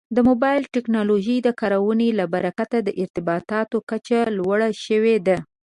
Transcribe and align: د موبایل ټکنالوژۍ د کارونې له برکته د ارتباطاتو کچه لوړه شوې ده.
د 0.15 0.17
موبایل 0.29 0.63
ټکنالوژۍ 0.75 1.37
د 1.43 1.49
کارونې 1.59 2.09
له 2.19 2.25
برکته 2.33 2.77
د 2.83 2.89
ارتباطاتو 3.01 3.77
کچه 3.89 4.19
لوړه 4.37 4.69
شوې 4.85 5.15
ده. 5.27 5.37